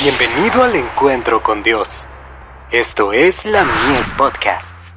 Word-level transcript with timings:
Bienvenido 0.00 0.62
al 0.62 0.76
encuentro 0.76 1.42
con 1.42 1.64
Dios. 1.64 2.06
Esto 2.70 3.12
es 3.12 3.44
la 3.44 3.64
Mies 3.64 4.08
Podcasts. 4.10 4.96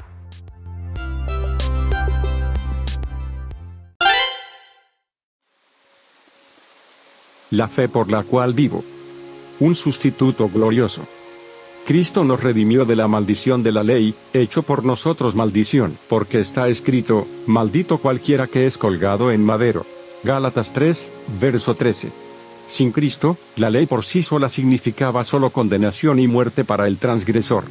La 7.50 7.68
fe 7.68 7.90
por 7.90 8.12
la 8.12 8.22
cual 8.22 8.54
vivo. 8.54 8.84
Un 9.60 9.74
sustituto 9.74 10.48
glorioso. 10.50 11.08
Cristo 11.88 12.24
nos 12.24 12.44
redimió 12.44 12.86
de 12.86 12.96
la 12.96 13.08
maldición 13.08 13.64
de 13.64 13.72
la 13.72 13.82
ley, 13.82 14.14
hecho 14.34 14.62
por 14.62 14.86
nosotros 14.86 15.34
maldición, 15.34 15.98
porque 16.10 16.40
está 16.40 16.68
escrito, 16.68 17.28
maldito 17.48 17.98
cualquiera 17.98 18.46
que 18.46 18.68
es 18.68 18.78
colgado 18.78 19.32
en 19.32 19.44
madero. 19.44 19.84
Gálatas 20.24 20.72
3, 20.74 21.12
verso 21.40 21.74
13. 21.74 22.31
Sin 22.66 22.92
Cristo, 22.92 23.38
la 23.56 23.70
ley 23.70 23.86
por 23.86 24.06
sí 24.06 24.24
sola 24.24 24.50
significaba 24.50 25.24
solo 25.24 25.52
condenación 25.52 26.20
y 26.20 26.28
muerte 26.28 26.64
para 26.64 26.88
el 26.88 26.98
transgresor. 27.00 27.66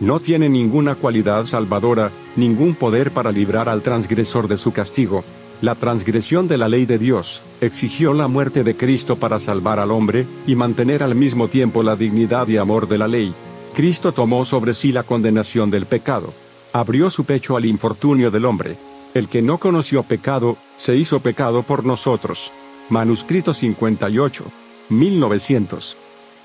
No 0.00 0.20
tiene 0.20 0.48
ninguna 0.48 0.94
cualidad 0.94 1.44
salvadora, 1.44 2.12
ningún 2.36 2.74
poder 2.76 3.10
para 3.10 3.32
librar 3.32 3.68
al 3.68 3.82
transgresor 3.82 4.46
de 4.46 4.56
su 4.56 4.72
castigo. 4.72 5.24
La 5.60 5.74
transgresión 5.74 6.46
de 6.46 6.56
la 6.56 6.68
ley 6.68 6.86
de 6.86 6.98
Dios 6.98 7.42
exigió 7.60 8.14
la 8.14 8.28
muerte 8.28 8.62
de 8.62 8.76
Cristo 8.76 9.16
para 9.16 9.40
salvar 9.40 9.80
al 9.80 9.90
hombre, 9.90 10.24
y 10.46 10.54
mantener 10.54 11.02
al 11.02 11.16
mismo 11.16 11.48
tiempo 11.48 11.82
la 11.82 11.96
dignidad 11.96 12.46
y 12.46 12.58
amor 12.58 12.86
de 12.86 12.98
la 12.98 13.08
ley. 13.08 13.34
Cristo 13.74 14.12
tomó 14.12 14.44
sobre 14.44 14.72
sí 14.72 14.92
la 14.92 15.02
condenación 15.02 15.68
del 15.70 15.86
pecado. 15.86 16.32
Abrió 16.72 17.10
su 17.10 17.24
pecho 17.24 17.56
al 17.56 17.64
infortunio 17.64 18.30
del 18.30 18.44
hombre. 18.44 18.76
El 19.14 19.28
que 19.28 19.42
no 19.42 19.58
conoció 19.58 20.04
pecado, 20.04 20.58
se 20.76 20.94
hizo 20.94 21.20
pecado 21.20 21.64
por 21.64 21.84
nosotros. 21.84 22.52
Manuscrito 22.90 23.52
58. 23.52 24.44
1900. 24.88 25.98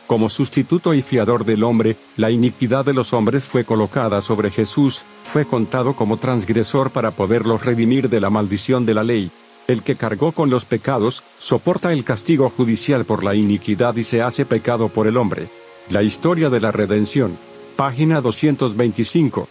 Como 0.08 0.28
sustituto 0.28 0.94
y 0.94 1.02
fiador 1.02 1.46
del 1.46 1.64
hombre, 1.64 1.96
la 2.18 2.32
iniquidad 2.32 2.84
de 2.84 2.94
los 2.94 3.14
hombres 3.14 3.46
fue 3.46 3.64
colocada 3.64 4.22
sobre 4.22 4.52
Jesús, 4.52 5.06
fue 5.24 5.46
contado 5.46 5.96
como 5.96 6.18
transgresor 6.18 6.92
para 6.92 7.12
poderlos 7.12 7.64
redimir 7.64 8.10
de 8.10 8.20
la 8.20 8.30
maldición 8.30 8.86
de 8.86 8.94
la 8.94 9.06
ley. 9.06 9.32
El 9.68 9.84
que 9.84 9.96
cargó 9.96 10.34
con 10.34 10.50
los 10.50 10.66
pecados, 10.66 11.24
soporta 11.38 11.94
el 11.94 12.04
castigo 12.04 12.50
judicial 12.50 13.06
por 13.06 13.24
la 13.24 13.36
iniquidad 13.36 13.96
y 13.96 14.04
se 14.04 14.22
hace 14.22 14.46
pecado 14.46 14.90
por 14.90 15.08
el 15.08 15.16
hombre. 15.16 15.48
La 15.90 16.04
historia 16.04 16.50
de 16.50 16.60
la 16.60 16.74
redención. 16.74 17.38
Página 17.78 18.20
225. 18.20 19.48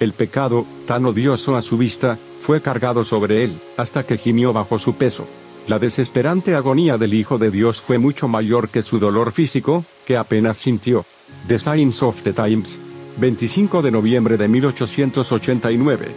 El 0.00 0.14
pecado, 0.14 0.64
tan 0.86 1.04
odioso 1.04 1.54
a 1.54 1.60
su 1.60 1.76
vista, 1.76 2.18
fue 2.38 2.62
cargado 2.62 3.04
sobre 3.04 3.44
él, 3.44 3.60
hasta 3.76 4.06
que 4.06 4.16
gimió 4.16 4.54
bajo 4.54 4.78
su 4.78 4.94
peso. 4.94 5.26
La 5.66 5.78
desesperante 5.78 6.54
agonía 6.54 6.98
del 6.98 7.14
Hijo 7.14 7.38
de 7.38 7.50
Dios 7.50 7.80
fue 7.80 7.98
mucho 7.98 8.28
mayor 8.28 8.70
que 8.70 8.82
su 8.82 8.98
dolor 8.98 9.32
físico, 9.32 9.84
que 10.06 10.16
apenas 10.16 10.58
sintió. 10.58 11.04
The 11.46 11.58
Science 11.58 12.04
of 12.04 12.22
the 12.22 12.32
Times. 12.32 12.80
25 13.18 13.82
de 13.82 13.90
noviembre 13.90 14.36
de 14.36 14.48
1889. 14.48 16.08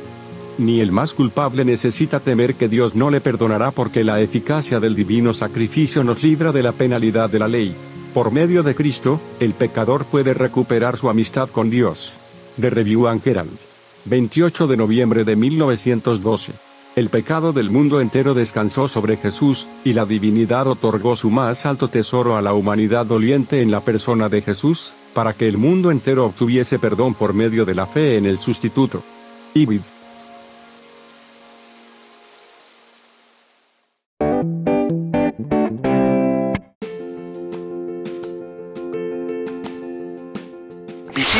Ni 0.57 0.81
el 0.81 0.91
más 0.91 1.13
culpable 1.13 1.65
necesita 1.65 2.19
temer 2.19 2.55
que 2.55 2.69
Dios 2.69 2.95
no 2.95 3.09
le 3.09 3.21
perdonará 3.21 3.71
porque 3.71 4.03
la 4.03 4.21
eficacia 4.21 4.79
del 4.79 4.95
divino 4.95 5.33
sacrificio 5.33 6.03
nos 6.03 6.23
libra 6.23 6.51
de 6.51 6.63
la 6.63 6.71
penalidad 6.71 7.29
de 7.29 7.39
la 7.39 7.47
ley. 7.47 7.75
Por 8.13 8.31
medio 8.31 8.61
de 8.61 8.75
Cristo, 8.75 9.19
el 9.39 9.53
pecador 9.53 10.05
puede 10.05 10.33
recuperar 10.33 10.97
su 10.97 11.09
amistad 11.09 11.49
con 11.49 11.69
Dios. 11.69 12.15
De 12.57 12.69
Review 12.69 13.07
Angeran. 13.07 13.49
28 14.05 14.67
de 14.67 14.77
noviembre 14.77 15.23
de 15.23 15.35
1912. 15.35 16.53
El 16.95 17.09
pecado 17.09 17.53
del 17.53 17.71
mundo 17.71 18.01
entero 18.01 18.35
descansó 18.35 18.87
sobre 18.87 19.17
Jesús, 19.17 19.67
y 19.83 19.93
la 19.93 20.05
divinidad 20.05 20.67
otorgó 20.67 21.15
su 21.15 21.31
más 21.31 21.65
alto 21.65 21.87
tesoro 21.87 22.37
a 22.37 22.41
la 22.43 22.53
humanidad 22.53 23.07
doliente 23.07 23.61
en 23.61 23.71
la 23.71 23.81
persona 23.81 24.29
de 24.29 24.43
Jesús, 24.43 24.93
para 25.15 25.33
que 25.33 25.47
el 25.47 25.57
mundo 25.57 25.89
entero 25.89 26.25
obtuviese 26.25 26.77
perdón 26.77 27.15
por 27.15 27.33
medio 27.33 27.65
de 27.65 27.73
la 27.73 27.87
fe 27.87 28.17
en 28.17 28.27
el 28.27 28.37
sustituto. 28.37 29.01
Ibid. 29.55 29.81